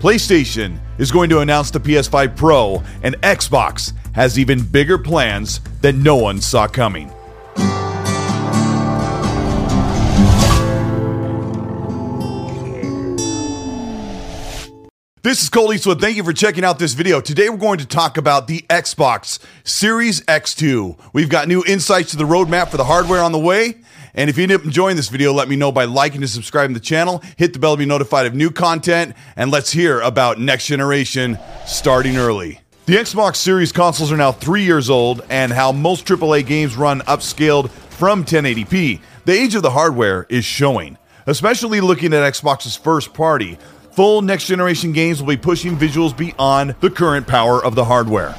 PlayStation 0.00 0.78
is 0.96 1.12
going 1.12 1.28
to 1.28 1.40
announce 1.40 1.70
the 1.70 1.78
PS5 1.78 2.34
Pro, 2.34 2.82
and 3.02 3.16
Xbox 3.20 3.92
has 4.14 4.38
even 4.38 4.64
bigger 4.64 4.96
plans 4.96 5.60
that 5.82 5.94
no 5.94 6.16
one 6.16 6.40
saw 6.40 6.66
coming. 6.66 7.12
This 15.22 15.42
is 15.42 15.50
Colt 15.50 15.74
Eastwood. 15.74 16.00
Thank 16.00 16.16
you 16.16 16.24
for 16.24 16.32
checking 16.32 16.64
out 16.64 16.78
this 16.78 16.94
video. 16.94 17.20
Today 17.20 17.50
we're 17.50 17.58
going 17.58 17.78
to 17.78 17.86
talk 17.86 18.16
about 18.16 18.46
the 18.46 18.60
Xbox 18.70 19.38
Series 19.64 20.22
X2. 20.22 20.98
We've 21.12 21.28
got 21.28 21.46
new 21.46 21.62
insights 21.66 22.12
to 22.12 22.16
the 22.16 22.24
roadmap 22.24 22.70
for 22.70 22.78
the 22.78 22.84
hardware 22.84 23.22
on 23.22 23.32
the 23.32 23.38
way. 23.38 23.82
And 24.14 24.28
if 24.28 24.38
you 24.38 24.44
enjoying 24.44 24.96
this 24.96 25.08
video, 25.08 25.32
let 25.32 25.48
me 25.48 25.56
know 25.56 25.72
by 25.72 25.84
liking 25.84 26.20
and 26.22 26.30
subscribing 26.30 26.74
to 26.74 26.80
the 26.80 26.84
channel. 26.84 27.22
Hit 27.36 27.52
the 27.52 27.58
bell 27.58 27.74
to 27.74 27.78
be 27.78 27.86
notified 27.86 28.26
of 28.26 28.34
new 28.34 28.50
content. 28.50 29.14
And 29.36 29.50
let's 29.50 29.70
hear 29.70 30.00
about 30.00 30.38
next 30.38 30.66
generation 30.66 31.38
starting 31.66 32.16
early. 32.16 32.60
The 32.86 32.96
Xbox 32.96 33.36
Series 33.36 33.70
consoles 33.70 34.10
are 34.10 34.16
now 34.16 34.32
three 34.32 34.64
years 34.64 34.90
old, 34.90 35.24
and 35.30 35.52
how 35.52 35.70
most 35.70 36.06
AAA 36.06 36.44
games 36.44 36.76
run 36.76 37.02
upscaled 37.02 37.70
from 37.70 38.24
1080p. 38.24 39.00
The 39.26 39.32
age 39.32 39.54
of 39.54 39.62
the 39.62 39.70
hardware 39.70 40.26
is 40.28 40.44
showing, 40.44 40.98
especially 41.26 41.80
looking 41.80 42.12
at 42.12 42.32
Xbox's 42.32 42.74
first 42.74 43.14
party. 43.14 43.58
Full 43.92 44.22
next 44.22 44.46
generation 44.46 44.90
games 44.90 45.20
will 45.20 45.28
be 45.28 45.36
pushing 45.36 45.76
visuals 45.76 46.16
beyond 46.16 46.74
the 46.80 46.90
current 46.90 47.28
power 47.28 47.64
of 47.64 47.76
the 47.76 47.84
hardware. 47.84 48.34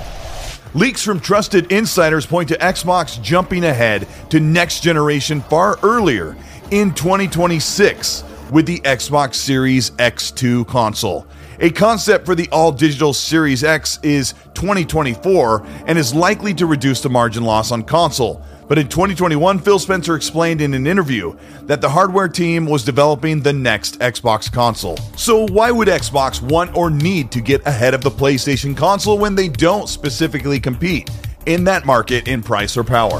Leaks 0.74 1.04
from 1.04 1.20
trusted 1.20 1.70
insiders 1.70 2.26
point 2.26 2.48
to 2.48 2.58
Xbox 2.58 3.22
jumping 3.22 3.66
ahead 3.66 4.08
to 4.30 4.40
next 4.40 4.80
generation 4.80 5.42
far 5.42 5.78
earlier 5.84 6.38
in 6.72 6.94
2026 6.94 8.24
with 8.52 8.66
the 8.66 8.80
Xbox 8.80 9.36
Series 9.36 9.92
X2 9.92 10.66
console. 10.66 11.28
A 11.60 11.72
concept 11.72 12.26
for 12.26 12.36
the 12.36 12.48
all 12.54 12.72
digital 12.72 13.12
Series 13.12 13.66
X 13.66 14.00
is 14.02 14.34
2024 14.54 15.68
and 15.88 15.98
is 15.98 16.14
likely 16.14 16.54
to 16.54 16.66
reduce 16.66 17.02
the 17.02 17.10
margin 17.10 17.44
loss 17.44 17.74
on 17.74 17.84
console. 17.84 18.42
But 18.72 18.78
in 18.78 18.88
2021, 18.88 19.60
Phil 19.60 19.80
Spencer 19.80 20.16
explained 20.16 20.62
in 20.62 20.74
an 20.74 20.88
interview 20.88 21.36
that 21.64 21.82
the 21.82 21.90
hardware 21.90 22.30
team 22.30 22.66
was 22.66 22.86
developing 22.86 23.42
the 23.42 23.52
next 23.52 24.00
Xbox 24.00 24.50
console. 24.50 24.96
So, 25.18 25.46
why 25.48 25.72
would 25.72 25.90
Xbox 25.90 26.42
want 26.42 26.74
or 26.74 26.90
need 26.90 27.34
to 27.34 27.42
get 27.42 27.68
ahead 27.68 27.94
of 27.94 28.02
the 28.02 28.10
PlayStation 28.10 28.78
console 28.78 29.18
when 29.18 29.36
they 29.36 29.50
don't 29.50 29.90
specifically 29.90 30.58
compete 30.58 31.10
in 31.48 31.66
that 31.66 31.86
market 31.86 32.30
in 32.30 32.42
price 32.42 32.78
or 32.78 32.86
power? 32.86 33.20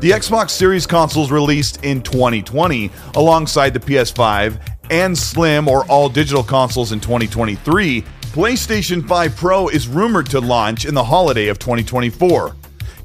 The 0.00 0.10
Xbox 0.10 0.50
Series 0.50 0.86
consoles 0.86 1.30
released 1.30 1.82
in 1.82 2.02
2020 2.02 2.90
alongside 3.14 3.72
the 3.72 3.80
PS5 3.80 4.60
and 4.90 5.16
Slim 5.16 5.66
or 5.66 5.86
all 5.86 6.10
digital 6.10 6.42
consoles 6.42 6.92
in 6.92 7.00
2023. 7.00 8.02
PlayStation 8.02 9.08
5 9.08 9.34
Pro 9.34 9.68
is 9.68 9.88
rumored 9.88 10.28
to 10.28 10.40
launch 10.40 10.84
in 10.84 10.92
the 10.92 11.04
holiday 11.04 11.48
of 11.48 11.58
2024. 11.58 12.54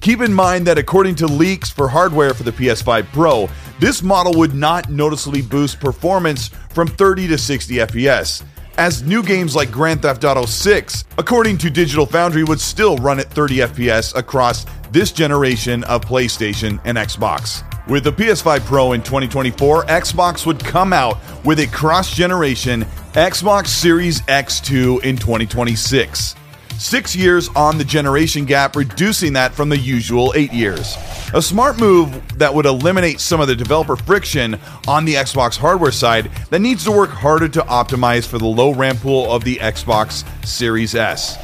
Keep 0.03 0.19
in 0.19 0.33
mind 0.33 0.67
that 0.67 0.77
according 0.77 1.15
to 1.15 1.27
leaks 1.27 1.69
for 1.69 1.87
hardware 1.87 2.33
for 2.33 2.43
the 2.43 2.51
PS5 2.51 3.05
Pro, 3.13 3.49
this 3.79 4.03
model 4.03 4.33
would 4.33 4.53
not 4.53 4.89
noticeably 4.89 5.41
boost 5.41 5.79
performance 5.79 6.49
from 6.71 6.89
30 6.89 7.29
to 7.29 7.37
60 7.37 7.75
FPS, 7.75 8.43
as 8.77 9.01
new 9.03 9.23
games 9.23 9.55
like 9.55 9.71
Grand 9.71 10.01
Theft 10.01 10.25
Auto 10.25 10.45
6, 10.45 11.05
according 11.17 11.57
to 11.59 11.69
Digital 11.69 12.05
Foundry, 12.07 12.43
would 12.43 12.59
still 12.59 12.97
run 12.97 13.17
at 13.17 13.31
30 13.31 13.59
FPS 13.59 14.13
across 14.13 14.65
this 14.91 15.13
generation 15.13 15.85
of 15.85 16.01
PlayStation 16.01 16.81
and 16.83 16.97
Xbox. 16.97 17.63
With 17.87 18.03
the 18.03 18.11
PS5 18.11 18.59
Pro 18.65 18.91
in 18.91 19.03
2024, 19.03 19.85
Xbox 19.85 20.45
would 20.45 20.59
come 20.59 20.91
out 20.91 21.17
with 21.45 21.59
a 21.59 21.67
cross 21.67 22.13
generation 22.13 22.81
Xbox 23.13 23.67
Series 23.67 24.19
X2 24.23 25.01
in 25.05 25.15
2026 25.15 26.35
six 26.79 27.15
years 27.15 27.49
on 27.49 27.77
the 27.77 27.83
generation 27.83 28.45
gap, 28.45 28.75
reducing 28.75 29.33
that 29.33 29.53
from 29.53 29.69
the 29.69 29.77
usual 29.77 30.33
eight 30.35 30.53
years. 30.53 30.97
A 31.33 31.41
smart 31.41 31.79
move 31.79 32.37
that 32.37 32.53
would 32.53 32.65
eliminate 32.65 33.19
some 33.19 33.41
of 33.41 33.47
the 33.47 33.55
developer 33.55 33.95
friction 33.95 34.59
on 34.87 35.05
the 35.05 35.15
Xbox 35.15 35.57
hardware 35.57 35.91
side 35.91 36.29
that 36.49 36.59
needs 36.59 36.83
to 36.83 36.91
work 36.91 37.09
harder 37.09 37.47
to 37.49 37.61
optimize 37.61 38.27
for 38.27 38.37
the 38.37 38.45
low 38.45 38.73
RAM 38.73 38.97
pool 38.97 39.31
of 39.31 39.43
the 39.43 39.57
Xbox 39.57 40.23
Series 40.45 40.95
S. 40.95 41.37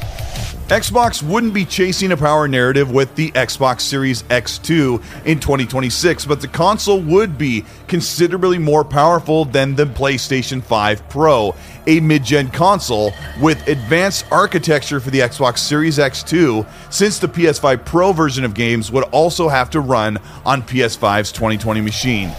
Xbox 0.70 1.20
wouldn't 1.20 1.52
be 1.52 1.64
chasing 1.64 2.12
a 2.12 2.16
power 2.16 2.46
narrative 2.46 2.92
with 2.92 3.12
the 3.16 3.32
Xbox 3.32 3.80
Series 3.80 4.22
X2 4.22 5.02
in 5.26 5.40
2026, 5.40 6.24
but 6.26 6.40
the 6.40 6.46
console 6.46 7.00
would 7.00 7.36
be 7.36 7.64
considerably 7.88 8.56
more 8.56 8.84
powerful 8.84 9.44
than 9.44 9.74
the 9.74 9.84
PlayStation 9.84 10.62
5 10.62 11.08
Pro, 11.08 11.56
a 11.88 11.98
mid 11.98 12.22
gen 12.22 12.52
console 12.52 13.12
with 13.42 13.66
advanced 13.66 14.26
architecture 14.30 15.00
for 15.00 15.10
the 15.10 15.18
Xbox 15.18 15.58
Series 15.58 15.98
X2, 15.98 16.64
since 16.88 17.18
the 17.18 17.26
PS5 17.26 17.84
Pro 17.84 18.12
version 18.12 18.44
of 18.44 18.54
games 18.54 18.92
would 18.92 19.04
also 19.10 19.48
have 19.48 19.70
to 19.70 19.80
run 19.80 20.18
on 20.44 20.62
PS5's 20.62 21.32
2020 21.32 21.80
machine. 21.80 22.30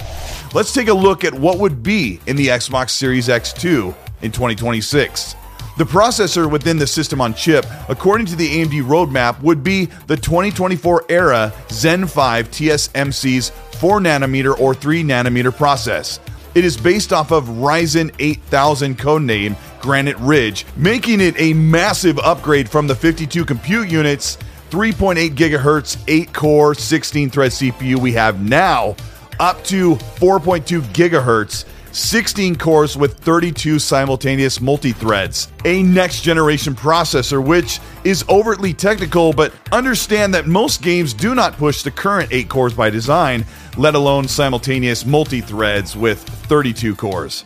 Let's 0.54 0.72
take 0.72 0.88
a 0.88 0.94
look 0.94 1.26
at 1.26 1.34
what 1.34 1.60
would 1.60 1.84
be 1.84 2.22
in 2.28 2.38
the 2.38 2.48
Xbox 2.48 2.92
Series 2.92 3.28
X2 3.28 3.94
in 4.22 4.32
2026. 4.32 5.36
The 5.78 5.86
processor 5.86 6.52
within 6.52 6.78
the 6.78 6.88
system 6.88 7.22
on 7.22 7.34
chip, 7.34 7.66
according 7.88 8.28
to 8.28 8.36
the 8.36 8.62
AMD 8.62 8.84
roadmap, 8.84 9.42
would 9.42 9.64
be 9.64 9.86
the 10.08 10.18
2024 10.18 11.06
era 11.10 11.54
Zen 11.72 12.08
5 12.08 12.52
TSMC's 12.52 13.50
4 13.80 14.00
nanometer 14.00 14.60
or 14.60 14.74
3 14.74 15.04
nanometer 15.04 15.56
process. 15.56 16.20
It 16.54 16.66
is 16.66 16.76
based 16.76 17.14
off 17.14 17.32
of 17.32 17.46
Ryzen 17.46 18.14
8000 18.20 18.98
codename 18.98 19.56
Granite 19.82 20.18
Ridge, 20.18 20.66
making 20.76 21.22
it 21.22 21.40
a 21.40 21.54
massive 21.54 22.20
upgrade 22.20 22.70
from 22.70 22.88
the 22.88 22.96
52 22.96 23.46
compute 23.46 23.90
units, 23.90 24.38
3.8 24.70 25.30
gigahertz, 25.36 25.98
8 26.08 26.34
core, 26.34 26.76
16 26.76 27.30
thread 27.30 27.52
CPU 27.52 27.98
we 27.98 28.12
have 28.12 28.42
now, 28.42 28.96
up 29.40 29.64
to 29.64 29.96
4.2 29.96 30.82
gigahertz 30.94 31.66
16 31.92 32.56
cores 32.56 32.96
with 32.98 33.20
32 33.20 33.80
simultaneous 33.80 34.62
multi 34.62 34.92
threads, 34.92 35.50
a 35.66 35.84
next 35.84 36.22
generation 36.22 36.74
processor, 36.74 37.46
which 37.46 37.80
is 38.04 38.24
overtly 38.30 38.74
technical, 38.74 39.34
but 39.34 39.54
understand 39.72 40.34
that 40.34 40.48
most 40.48 40.82
games 40.82 41.14
do 41.14 41.36
not 41.36 41.58
push 41.58 41.84
the 41.84 41.92
current 41.92 42.32
8 42.32 42.50
cores 42.50 42.74
by 42.74 42.90
design, 42.90 43.46
let 43.78 43.96
alone 43.96 44.28
simultaneous 44.28 45.06
multi 45.06 45.42
threads 45.42 45.96
with 45.96 46.20
32 46.22 46.96
cores. 46.96 47.46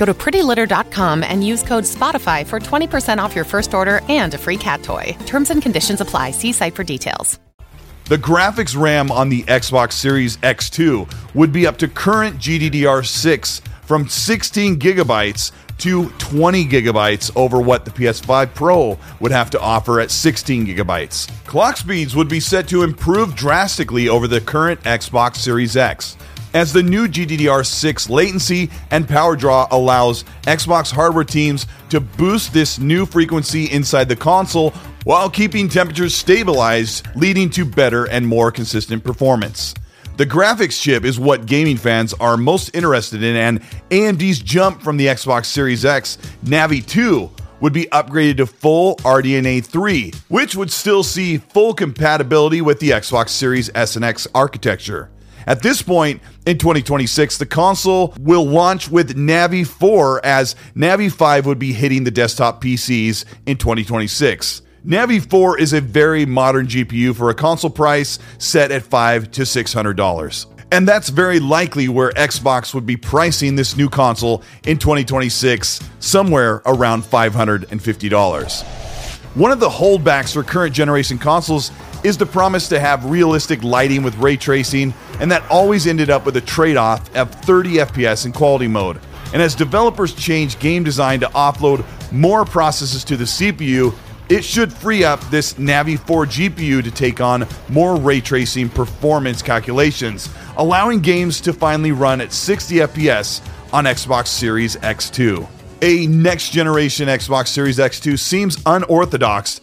Go 0.00 0.06
to 0.06 0.14
prettylitter.com 0.14 1.22
and 1.22 1.46
use 1.46 1.62
code 1.62 1.84
SPOTIFY 1.84 2.46
for 2.46 2.58
20% 2.58 3.18
off 3.18 3.36
your 3.36 3.44
first 3.44 3.74
order 3.74 4.00
and 4.08 4.32
a 4.32 4.38
free 4.38 4.56
cat 4.56 4.82
toy. 4.82 5.14
Terms 5.26 5.50
and 5.50 5.60
conditions 5.60 6.00
apply. 6.00 6.30
See 6.30 6.52
site 6.52 6.74
for 6.74 6.82
details. 6.82 7.38
The 8.06 8.16
graphics 8.16 8.74
RAM 8.74 9.12
on 9.12 9.28
the 9.28 9.42
Xbox 9.42 9.92
Series 9.92 10.38
X2 10.38 11.34
would 11.34 11.52
be 11.52 11.66
up 11.66 11.76
to 11.76 11.86
current 11.86 12.38
GDDR6 12.38 13.60
from 13.82 14.08
16 14.08 14.78
gigabytes 14.78 15.52
to 15.78 16.08
20 16.18 16.64
gigabytes 16.64 17.30
over 17.36 17.60
what 17.60 17.84
the 17.84 17.90
PS5 17.90 18.54
Pro 18.54 18.98
would 19.20 19.32
have 19.32 19.50
to 19.50 19.60
offer 19.60 20.00
at 20.00 20.10
16 20.10 20.66
gigabytes. 20.66 21.28
Clock 21.44 21.76
speeds 21.76 22.16
would 22.16 22.28
be 22.28 22.40
set 22.40 22.66
to 22.68 22.84
improve 22.84 23.36
drastically 23.36 24.08
over 24.08 24.26
the 24.26 24.40
current 24.40 24.80
Xbox 24.80 25.36
Series 25.36 25.76
X 25.76 26.16
as 26.54 26.72
the 26.72 26.82
new 26.82 27.06
GDDR6 27.06 28.08
latency 28.10 28.70
and 28.90 29.08
power 29.08 29.36
draw 29.36 29.68
allows 29.70 30.24
Xbox 30.42 30.92
hardware 30.92 31.24
teams 31.24 31.66
to 31.90 32.00
boost 32.00 32.52
this 32.52 32.78
new 32.78 33.06
frequency 33.06 33.66
inside 33.70 34.08
the 34.08 34.16
console 34.16 34.70
while 35.04 35.30
keeping 35.30 35.68
temperatures 35.68 36.14
stabilized, 36.14 37.06
leading 37.16 37.48
to 37.50 37.64
better 37.64 38.06
and 38.06 38.26
more 38.26 38.50
consistent 38.50 39.02
performance. 39.02 39.74
The 40.16 40.26
graphics 40.26 40.80
chip 40.80 41.04
is 41.04 41.18
what 41.18 41.46
gaming 41.46 41.78
fans 41.78 42.12
are 42.14 42.36
most 42.36 42.74
interested 42.74 43.22
in, 43.22 43.36
and 43.36 43.62
AMD's 43.90 44.38
jump 44.40 44.82
from 44.82 44.98
the 44.98 45.06
Xbox 45.06 45.46
Series 45.46 45.84
X 45.84 46.18
Navi 46.44 46.86
2 46.86 47.30
would 47.60 47.72
be 47.72 47.86
upgraded 47.86 48.38
to 48.38 48.46
full 48.46 48.96
RDNA 48.96 49.64
3, 49.64 50.12
which 50.28 50.56
would 50.56 50.70
still 50.70 51.02
see 51.02 51.38
full 51.38 51.72
compatibility 51.72 52.60
with 52.60 52.80
the 52.80 52.90
Xbox 52.90 53.30
Series 53.30 53.70
S 53.74 53.96
and 53.96 54.04
X 54.04 54.26
architecture. 54.34 55.10
At 55.50 55.62
this 55.62 55.82
point 55.82 56.22
in 56.46 56.58
2026, 56.58 57.38
the 57.38 57.44
console 57.44 58.14
will 58.20 58.46
launch 58.46 58.88
with 58.88 59.16
Navi 59.16 59.66
4 59.66 60.24
as 60.24 60.54
Navi 60.76 61.10
5 61.10 61.44
would 61.44 61.58
be 61.58 61.72
hitting 61.72 62.04
the 62.04 62.12
desktop 62.12 62.62
PCs 62.62 63.24
in 63.46 63.56
2026. 63.56 64.62
Navi 64.86 65.28
4 65.28 65.58
is 65.58 65.72
a 65.72 65.80
very 65.80 66.24
modern 66.24 66.68
GPU 66.68 67.16
for 67.16 67.30
a 67.30 67.34
console 67.34 67.68
price 67.68 68.20
set 68.38 68.70
at 68.70 68.84
5 68.84 69.32
to 69.32 69.42
$600. 69.42 70.46
And 70.70 70.86
that's 70.86 71.08
very 71.08 71.40
likely 71.40 71.88
where 71.88 72.12
Xbox 72.12 72.72
would 72.72 72.86
be 72.86 72.96
pricing 72.96 73.56
this 73.56 73.76
new 73.76 73.88
console 73.88 74.44
in 74.66 74.78
2026, 74.78 75.80
somewhere 75.98 76.62
around 76.64 77.02
$550. 77.02 78.62
One 79.34 79.50
of 79.50 79.58
the 79.58 79.68
holdbacks 79.68 80.32
for 80.32 80.44
current 80.44 80.74
generation 80.74 81.18
consoles 81.18 81.72
is 82.04 82.16
the 82.16 82.26
promise 82.26 82.68
to 82.68 82.80
have 82.80 83.04
realistic 83.04 83.62
lighting 83.62 84.02
with 84.02 84.16
ray 84.16 84.36
tracing, 84.36 84.94
and 85.20 85.30
that 85.30 85.48
always 85.50 85.86
ended 85.86 86.10
up 86.10 86.24
with 86.24 86.36
a 86.36 86.40
trade 86.40 86.76
off 86.76 87.14
of 87.14 87.34
30 87.44 87.74
FPS 87.74 88.26
in 88.26 88.32
quality 88.32 88.68
mode. 88.68 88.98
And 89.32 89.40
as 89.40 89.54
developers 89.54 90.14
change 90.14 90.58
game 90.58 90.82
design 90.82 91.20
to 91.20 91.26
offload 91.28 91.84
more 92.12 92.44
processes 92.44 93.04
to 93.04 93.16
the 93.16 93.24
CPU, 93.24 93.94
it 94.28 94.44
should 94.44 94.72
free 94.72 95.02
up 95.02 95.20
this 95.30 95.54
Navi 95.54 95.98
4 95.98 96.24
GPU 96.24 96.82
to 96.84 96.90
take 96.90 97.20
on 97.20 97.46
more 97.68 97.96
ray 97.96 98.20
tracing 98.20 98.68
performance 98.68 99.42
calculations, 99.42 100.28
allowing 100.56 101.00
games 101.00 101.40
to 101.42 101.52
finally 101.52 101.92
run 101.92 102.20
at 102.20 102.32
60 102.32 102.76
FPS 102.76 103.40
on 103.72 103.84
Xbox 103.84 104.28
Series 104.28 104.76
X2. 104.76 105.48
A 105.82 106.06
next 106.06 106.50
generation 106.50 107.08
Xbox 107.08 107.48
Series 107.48 107.78
X2 107.78 108.18
seems 108.18 108.58
unorthodox, 108.66 109.60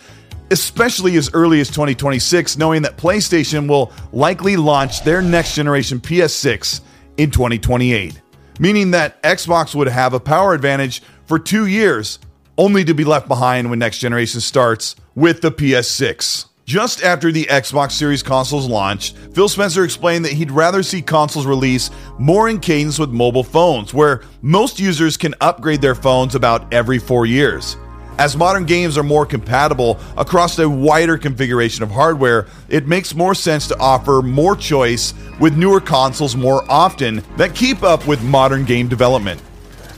especially 0.52 1.18
as 1.18 1.34
early 1.34 1.60
as 1.60 1.68
2026, 1.70 2.58
knowing 2.58 2.82
that 2.82 2.98
PlayStation 2.98 3.68
will 3.68 3.92
likely 4.12 4.58
launch 4.58 5.04
their 5.04 5.22
next 5.22 5.56
generation 5.56 6.00
PS6 6.00 6.82
in 7.18 7.32
2028, 7.32 8.22
meaning 8.60 8.92
that 8.92 9.22
Xbox 9.24 9.76
would 9.76 9.88
have 9.88 10.14
a 10.14 10.20
power 10.20 10.54
advantage 10.54 11.02
for 11.26 11.40
two 11.40 11.68
years 11.68 12.20
only 12.58 12.84
to 12.84 12.94
be 12.94 13.04
left 13.04 13.28
behind 13.28 13.70
when 13.70 13.80
next 13.80 14.00
generation 14.00 14.42
starts 14.42 14.96
with 15.16 15.42
the 15.42 15.52
PS6. 15.52 16.46
Just 16.66 17.02
after 17.02 17.32
the 17.32 17.46
Xbox 17.46 17.94
Series 17.94 18.22
consoles 18.22 18.68
launched, 18.68 19.16
Phil 19.34 19.48
Spencer 19.48 19.86
explained 19.86 20.26
that 20.26 20.34
he'd 20.34 20.52
rather 20.52 20.84
see 20.84 21.02
consoles 21.02 21.46
release 21.46 21.90
more 22.20 22.50
in 22.50 22.60
cadence 22.60 23.00
with 23.00 23.10
mobile 23.10 23.44
phones, 23.44 23.94
where 23.94 24.22
most 24.42 24.78
users 24.78 25.16
can 25.16 25.34
upgrade 25.40 25.82
their 25.82 25.96
phones 25.96 26.36
about 26.36 26.74
every 26.74 27.00
four 27.00 27.26
years. 27.26 27.78
As 28.18 28.36
modern 28.36 28.66
games 28.66 28.98
are 28.98 29.04
more 29.04 29.28
compatible 29.28 30.00
across 30.18 30.58
a 30.58 30.68
wider 30.68 31.20
configuration 31.20 31.84
of 31.84 31.92
hardware, 31.92 32.48
it 32.68 32.88
makes 32.88 33.14
more 33.14 33.36
sense 33.36 33.68
to 33.68 33.78
offer 33.78 34.24
more 34.24 34.56
choice 34.56 35.14
with 35.40 35.56
newer 35.56 35.80
consoles 35.80 36.36
more 36.36 36.66
often 36.68 37.22
that 37.36 37.54
keep 37.54 37.84
up 37.84 38.08
with 38.08 38.24
modern 38.24 38.66
game 38.66 38.88
development. 38.88 39.40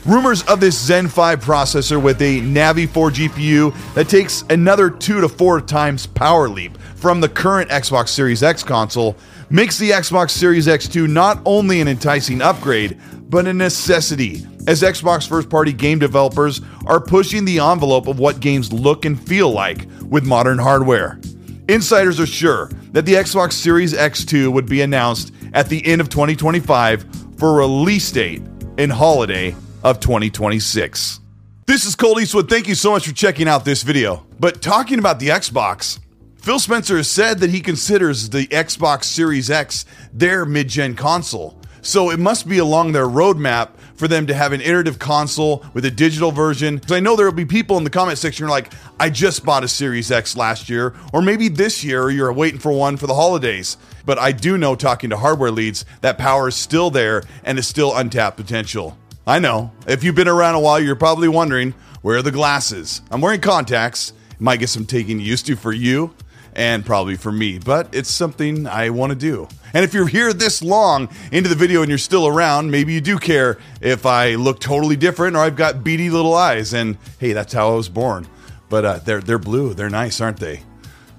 Rumors 0.06 0.42
of 0.44 0.60
this 0.60 0.78
Zen 0.78 1.08
5 1.08 1.44
processor 1.44 2.02
with 2.02 2.22
a 2.22 2.40
Navi 2.40 2.88
4 2.88 3.10
GPU 3.10 3.94
that 3.94 4.08
takes 4.08 4.44
another 4.48 4.88
2 4.88 5.20
to 5.20 5.28
4 5.28 5.60
times 5.60 6.06
power 6.06 6.48
leap 6.48 6.78
from 6.94 7.20
the 7.20 7.28
current 7.28 7.68
Xbox 7.68 8.08
Series 8.08 8.42
X 8.42 8.62
console 8.62 9.14
makes 9.50 9.76
the 9.76 9.90
Xbox 9.90 10.30
Series 10.30 10.66
X2 10.66 11.06
not 11.06 11.42
only 11.44 11.82
an 11.82 11.88
enticing 11.88 12.40
upgrade, 12.40 12.98
but 13.28 13.46
a 13.46 13.52
necessity, 13.52 14.46
as 14.66 14.80
Xbox 14.80 15.28
first 15.28 15.50
party 15.50 15.72
game 15.72 15.98
developers 15.98 16.62
are 16.86 17.00
pushing 17.00 17.44
the 17.44 17.58
envelope 17.58 18.06
of 18.06 18.18
what 18.18 18.40
games 18.40 18.72
look 18.72 19.04
and 19.04 19.20
feel 19.28 19.50
like 19.50 19.86
with 20.08 20.24
modern 20.24 20.58
hardware. 20.58 21.20
Insiders 21.68 22.18
are 22.18 22.26
sure 22.26 22.70
that 22.92 23.04
the 23.04 23.14
Xbox 23.14 23.52
Series 23.52 23.92
X2 23.92 24.50
would 24.50 24.66
be 24.66 24.80
announced 24.80 25.34
at 25.52 25.68
the 25.68 25.84
end 25.86 26.00
of 26.00 26.08
2025 26.08 27.04
for 27.36 27.54
release 27.54 28.10
date 28.10 28.42
in 28.78 28.88
holiday 28.88 29.54
of 29.82 30.00
2026. 30.00 31.20
This 31.66 31.84
is 31.84 31.94
Colt 31.94 32.20
Eastwood. 32.20 32.48
Thank 32.48 32.68
you 32.68 32.74
so 32.74 32.90
much 32.90 33.06
for 33.06 33.14
checking 33.14 33.48
out 33.48 33.64
this 33.64 33.82
video. 33.82 34.26
But 34.38 34.60
talking 34.60 34.98
about 34.98 35.20
the 35.20 35.28
Xbox, 35.28 36.00
Phil 36.36 36.58
Spencer 36.58 36.96
has 36.96 37.08
said 37.08 37.38
that 37.38 37.50
he 37.50 37.60
considers 37.60 38.30
the 38.30 38.46
Xbox 38.48 39.04
Series 39.04 39.50
X 39.50 39.84
their 40.12 40.44
mid 40.44 40.68
gen 40.68 40.96
console. 40.96 41.60
So 41.82 42.10
it 42.10 42.18
must 42.18 42.48
be 42.48 42.58
along 42.58 42.92
their 42.92 43.06
roadmap 43.06 43.70
for 43.94 44.08
them 44.08 44.26
to 44.26 44.34
have 44.34 44.52
an 44.52 44.60
iterative 44.60 44.98
console 44.98 45.64
with 45.74 45.84
a 45.84 45.90
digital 45.90 46.32
version. 46.32 46.76
Because 46.76 46.92
I 46.92 47.00
know 47.00 47.16
there 47.16 47.26
will 47.26 47.32
be 47.32 47.44
people 47.44 47.76
in 47.76 47.84
the 47.84 47.90
comment 47.90 48.18
section 48.18 48.48
like, 48.48 48.72
I 48.98 49.10
just 49.10 49.44
bought 49.44 49.62
a 49.62 49.68
Series 49.68 50.10
X 50.10 50.36
last 50.36 50.68
year, 50.68 50.94
or 51.12 51.22
maybe 51.22 51.48
this 51.48 51.84
year, 51.84 52.10
you're 52.10 52.32
waiting 52.32 52.58
for 52.58 52.72
one 52.72 52.96
for 52.96 53.06
the 53.06 53.14
holidays. 53.14 53.76
But 54.04 54.18
I 54.18 54.32
do 54.32 54.58
know, 54.58 54.74
talking 54.74 55.10
to 55.10 55.18
hardware 55.18 55.50
leads, 55.50 55.84
that 56.00 56.18
power 56.18 56.48
is 56.48 56.56
still 56.56 56.90
there 56.90 57.22
and 57.44 57.58
is 57.58 57.68
still 57.68 57.94
untapped 57.94 58.36
potential. 58.36 58.96
I 59.26 59.38
know. 59.38 59.72
If 59.86 60.02
you've 60.02 60.14
been 60.14 60.28
around 60.28 60.54
a 60.54 60.60
while, 60.60 60.80
you're 60.80 60.96
probably 60.96 61.28
wondering 61.28 61.74
where 62.02 62.18
are 62.18 62.22
the 62.22 62.32
glasses? 62.32 63.02
I'm 63.10 63.20
wearing 63.20 63.40
contacts. 63.40 64.12
Might 64.38 64.56
get 64.58 64.70
some 64.70 64.86
taking 64.86 65.20
used 65.20 65.46
to 65.46 65.56
for 65.56 65.72
you 65.72 66.14
and 66.54 66.84
probably 66.84 67.16
for 67.16 67.30
me, 67.30 67.58
but 67.58 67.94
it's 67.94 68.10
something 68.10 68.66
I 68.66 68.90
want 68.90 69.10
to 69.10 69.16
do. 69.16 69.46
And 69.72 69.84
if 69.84 69.94
you're 69.94 70.06
here 70.06 70.32
this 70.32 70.62
long 70.62 71.08
into 71.30 71.48
the 71.48 71.54
video 71.54 71.82
and 71.82 71.88
you're 71.88 71.98
still 71.98 72.26
around, 72.26 72.70
maybe 72.70 72.92
you 72.92 73.00
do 73.00 73.18
care 73.18 73.58
if 73.80 74.06
I 74.06 74.34
look 74.34 74.60
totally 74.60 74.96
different 74.96 75.36
or 75.36 75.40
I've 75.40 75.56
got 75.56 75.84
beady 75.84 76.10
little 76.10 76.34
eyes. 76.34 76.72
And 76.72 76.96
hey, 77.18 77.32
that's 77.32 77.52
how 77.52 77.72
I 77.72 77.76
was 77.76 77.88
born. 77.88 78.26
But 78.68 78.84
uh, 78.84 78.98
they're 79.04 79.20
they're 79.20 79.38
blue. 79.38 79.74
They're 79.74 79.90
nice, 79.90 80.20
aren't 80.20 80.38
they? 80.38 80.62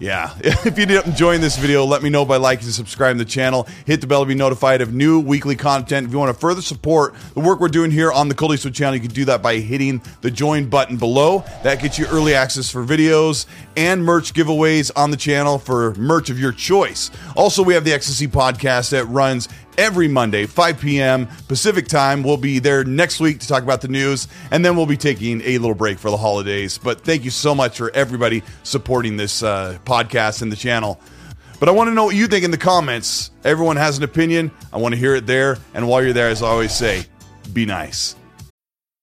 Yeah. 0.02 0.34
If 0.72 0.78
you 0.78 0.86
did 0.86 1.06
enjoy 1.06 1.38
this 1.38 1.58
video, 1.58 1.86
let 1.86 2.02
me 2.02 2.10
know 2.10 2.24
by 2.26 2.38
liking 2.38 2.66
and 2.66 2.74
subscribing 2.74 3.18
to 3.18 3.24
the 3.24 3.30
channel. 3.30 3.68
Hit 3.86 4.00
the 4.02 4.08
bell 4.08 4.22
to 4.22 4.26
be 4.28 4.36
notified 4.36 4.82
of 4.82 4.94
new 4.94 5.20
weekly 5.20 5.56
content. 5.56 6.08
If 6.08 6.14
you 6.14 6.20
want 6.20 6.34
to 6.34 6.40
further 6.40 6.62
support 6.62 7.14
the 7.34 7.40
work 7.40 7.60
we're 7.60 7.68
doing 7.68 7.92
here 7.92 8.12
on 8.12 8.28
the 8.30 8.36
Colt 8.36 8.54
Eastwood 8.54 8.74
channel, 8.74 8.96
you 8.96 9.02
can 9.02 9.12
do 9.12 9.26
that 9.26 9.42
by 9.42 9.58
hitting 9.58 10.02
the 10.22 10.32
join 10.32 10.70
button 10.70 10.98
below. 10.98 11.44
That 11.64 11.82
gets 11.82 12.00
you 12.00 12.08
early 12.08 12.34
access 12.34 12.70
for 12.70 12.84
videos 12.84 13.46
and 13.76 14.04
merch 14.04 14.34
giveaways 14.34 14.92
on 14.96 15.12
the 15.12 15.18
channel 15.18 15.60
for 15.60 15.94
merch 15.96 16.30
of 16.30 16.40
your 16.40 16.52
choice. 16.52 17.12
Also, 17.36 17.64
we 17.64 17.74
have 17.74 17.84
the 17.84 17.92
XSC 17.92 18.28
podcast 18.28 18.92
that 18.92 19.06
runs 19.06 19.50
every 19.78 20.08
Monday, 20.08 20.46
5 20.46 20.80
p.m. 20.80 21.28
Pacific 21.48 21.88
time. 21.88 22.24
We'll 22.24 22.38
be 22.38 22.60
there 22.60 22.84
next 22.84 23.20
week 23.20 23.40
to 23.40 23.48
talk 23.48 23.64
about 23.64 23.82
the 23.82 23.88
news, 23.88 24.28
and 24.52 24.64
then 24.64 24.76
we'll 24.76 24.86
be 24.86 24.98
taking 24.98 25.42
a 25.42 25.58
little 25.58 25.76
break 25.76 25.98
for 25.98 26.12
the 26.12 26.18
holidays. 26.18 26.78
But 26.78 27.02
thank 27.02 27.24
you 27.24 27.32
so 27.32 27.56
much 27.56 27.78
for 27.78 27.90
everybody 27.96 28.44
supporting 28.64 29.18
this 29.18 29.44
uh, 29.44 29.80
podcast 29.86 29.91
and 30.42 30.52
the 30.52 30.56
channel. 30.56 31.00
But 31.60 31.70
I 31.70 31.74
want 31.74 31.90
to 31.90 31.94
know 31.94 32.06
what 32.06 32.16
you 32.16 32.28
think 32.28 32.44
in 32.44 32.52
the 32.52 32.58
comments. 32.58 33.30
Everyone 33.44 33.76
has 33.76 33.98
an 33.98 34.04
opinion. 34.04 34.50
I 34.74 34.78
want 34.78 34.94
to 34.94 35.00
hear 35.00 35.16
it 35.16 35.28
there. 35.28 35.58
And 35.74 35.88
while 35.88 36.02
you're 36.04 36.14
there, 36.14 36.30
as 36.30 36.42
I 36.42 36.48
always 36.48 36.74
say, 36.74 37.06
be 37.54 37.66
nice. 37.66 38.16